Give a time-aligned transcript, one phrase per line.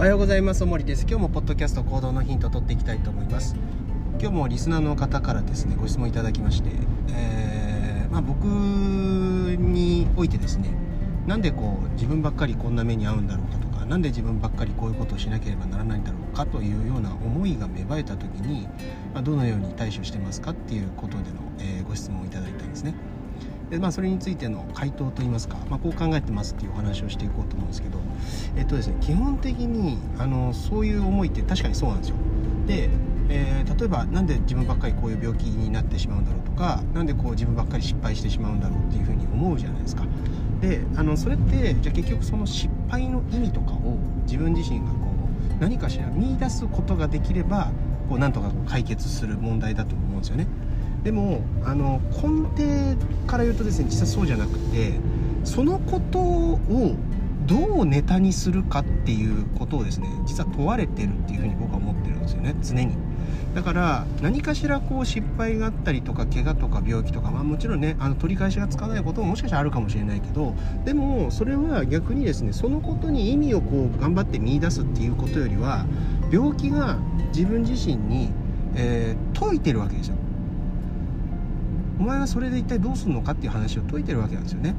[0.00, 0.64] おはようございます。
[0.64, 1.02] おもりです。
[1.02, 3.54] 今日もポッドキャスト行動のヒントを取っていきたいと思います。
[4.18, 6.70] 今日もリスナーの方からですねご質問いただきまして、
[7.10, 10.74] えーまあ、僕においてですね
[11.26, 18.68] なんでこう自分ばっかりこんな目に遭うんだろうかとか何で自分ばっかりこういうことをしなければならないんだろうかというような思いが芽生えた時に、
[19.12, 21.24] まあ、どのように対処してますかっていうことでの、
[21.58, 22.94] えー、ご質問をいただいたんですね。
[23.70, 27.98] で、まあ、それについての回答といいますか、まあ、こう考えてますっていうお話をしていこうと思うんですけど、
[28.56, 32.16] えっとですね、基本的にあのそういう思いって確かにそうなんですよ。
[32.66, 32.90] で、
[33.28, 40.04] えー、例えば何で自分ばっかりこういう病気になってしまうんだろうとか何でこう自分ばっかり失敗してしまうんだろうっていうふうに思うじゃないですか。
[40.60, 44.92] であのそれってじゃあ結局その失敗の意味とかを自分自身がこ
[45.58, 47.70] う何かしら見出すことができれば
[48.08, 50.46] こうなんとか解決する問題だと思うんですよね。
[51.04, 52.96] でもあの根底
[53.30, 54.92] から言うとですね実はそうじゃなくて
[55.44, 56.58] そのことを
[57.46, 62.96] どうネタにするかっていうことをですね実は問われてるっていうふうに僕は思ってるんですよね常に。
[63.54, 75.84] だから何かしらこう失敗があったりとか怪我とか病気とか、まあ、もちろんねあの取り返しがつかないことももしかしたらあるかもしれないけどでもそれは逆にですねそのことに意味をこう頑張って見出すっていうことよりは
[76.30, 76.98] 病気が
[77.34, 78.30] 自分自身に、
[78.76, 80.16] えー、解いてるわけですよ。
[82.00, 84.74] お前はそれで一体どうするのかっていう話を解いてるわけなんですよね。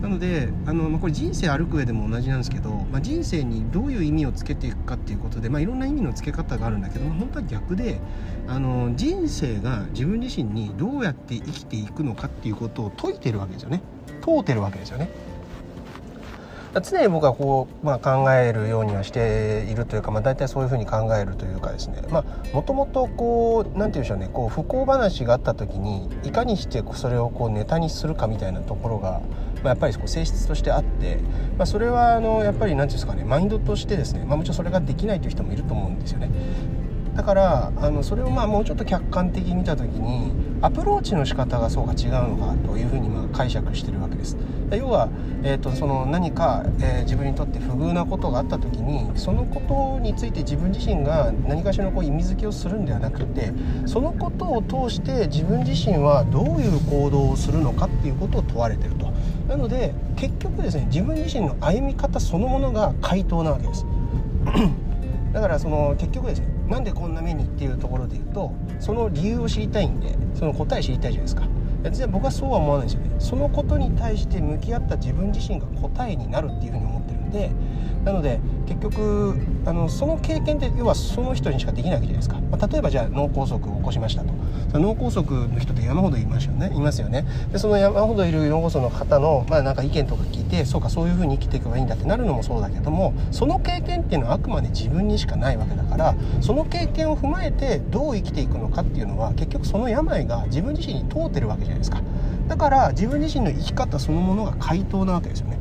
[0.00, 8.00] なのであの、まあ、これ人生歩く上でも同じなんですけど、まあ、人生にどういう意味をつけていくかっていうことで、まあ、いろんな意味のつけ方があるんだけど、まあ、本当は逆で
[8.46, 13.80] あの人生が自分自身にどうやって生きていくのかっていうことを解いてるわけですよね。
[14.20, 15.08] 問うてるわけですよね。
[16.80, 22.02] 常に僕はこう、まあ、考えるようにはしているというか、まあ、大体そういうふうに考えるというかですね。
[22.52, 24.30] もともとこう何て言うんでしょうね。
[24.32, 29.20] こう不幸話があった時にいかにしてそれをこうネタにするかみたいなところが、
[29.62, 31.18] まあ、やっぱりこう性質としてあって、
[31.58, 33.24] まあ、それはあのやっぱり何て言うんですかね。
[33.24, 36.30] マインドとしてですね、まあ、もちろんそれができないという人もいると思うんですよね。
[37.14, 44.36] だからあのそれをまあもうちょっと客観的に見た時にアプローチの仕方がそうか違うのかというふうにまあ解釈してるわけです。
[44.70, 45.10] 要は、
[45.42, 53.52] えーと、その何か、えー、自分にとって不遇なことがあった時にそのことについて自分自身が何かしらのこう意味付けをするんではなくて
[53.84, 59.12] そのことを通して自分自身はどういう行動をするのかっていうことを問われてると。
[59.48, 63.84] なので結局ですね自分自身の歩み方そのものが回答なわけです。
[65.34, 71.46] だからその結局ですねなんでこんな目にっていうところで言うとその理由を知りたいんでその答え知りたいじゃないですか。
[71.82, 73.04] 別に僕はそうは思わないんですよ。
[73.04, 77.50] ねそのことに対して向き合った自分自身が答えになるっていうふうに思ってるんで
[78.04, 79.34] なので結局
[79.64, 84.32] あのその経験って要はその人にしかできないわけじゃないですか、まあ、例えばじゃあ脳梗塞を起こしましたと。
[84.78, 86.72] 脳梗塞の人って山ほどいますよね。
[86.74, 87.26] いますよね。
[87.52, 102.00] でその山ほどいる脳梗塞の方の、まあ、なんか意見とか聞いてそうかそういうふうに生きていけばいいんだってなるのもそうだけどもその経験っていうのはあくまで自分にしかないわけだからその経験を踏まえてどう生きていくのかっていうのは結局その病が自分自身に通ってるわけじゃないないですか。
[102.48, 105.58] だから自分自身の生き方そのものが回答なわけですよね。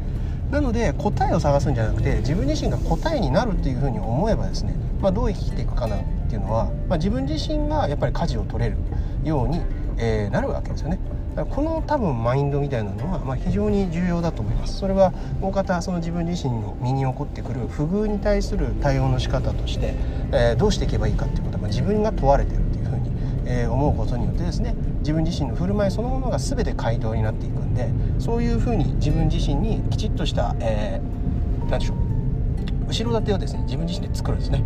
[0.52, 8.78] なので答えを探すんじゃなくて自分自身が答えになるっていうふうに思えばですね、まあ、どう生きていくかなっていうのは、まあ、自分自身がやっぱり舵を取れる
[9.24, 9.62] ように、
[9.98, 11.00] えー、なるわけですよね。
[11.50, 14.78] この多分マインドみたいなのは、まあ、非常に重要だと思います。
[14.78, 19.96] それは大方その自分自身の身に起こってくる不遇に対する対応の仕方として、
[20.34, 22.62] えー、どうしていけばいいかっていうことは、まあ、自分が問われてる、
[23.46, 31.98] えー、思うことによってですね自分自身の振る舞いそのものが全て回答になっていくんでそういうふうに自分自身にきちっとした、えー、何でしょう
[32.88, 34.64] 後ろ盾をですね自分自身で作るんですね。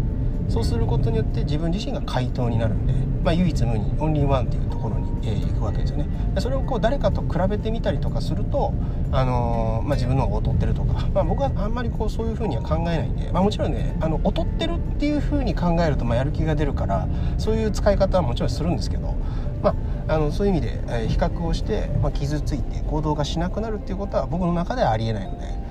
[0.48, 6.08] そうすることによって自分自身が回答になるんで、まあ、唯一無二オンリーワンっていうところに、えー、行くわけですよね
[6.40, 8.74] それをこう誰かと比べてみたりとかすると、
[9.12, 17.08] あのー、まあ、自分の方が劣ってるとか、まあ、僕はあんまりこうそういうふうには考えないんで、まあ、もちろんねあの劣ってるっていうふうに考えると、ま、やる気が出るから
[17.38, 19.16] そういう使い方はもちろんするんですけど、
[19.64, 19.76] ま
[20.08, 25.65] あ、のそういう意味で、え、比較をして、ま、傷ついて行動がしなくなるっていうことは僕の中ではありえないので。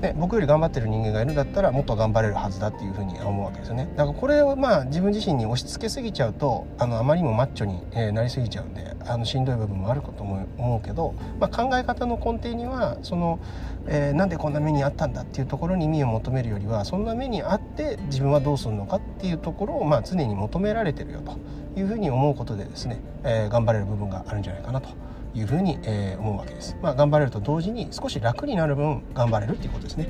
[0.00, 3.88] ね、僕より頑張ってる人間がいるんだったらもっと頑張れるはずだっていうふうに思うわけですよね。
[3.96, 13.38] だからこれをまあ自分自身に押し付けすぎちゃうとあのあまりにもマッチョに、えなりすぎちゃうんであのしんどい部分もあるかと思うけど、まあ、考え方の根底にはその、
[13.86, 21.38] えー、なんでこんな目にあったんだっていうところに意味を求めるよりはそんな目にあって自分はどうするのかっていうところをまあ常に求められてるよと
[21.78, 24.88] いうふうに思うことでですね、えー、頑張れる部分があるんじゃないかなと
[25.34, 26.76] いうふうに、えー、思うわけです。
[26.82, 30.08] まあ、頑張れると同時に少し楽になる分頑張れるっていうことですね。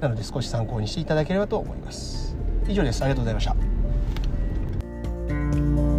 [0.00, 2.36] なので少し参考にしていただければと思います。
[2.68, 3.02] 以上です。
[3.02, 5.91] ありがとうございました。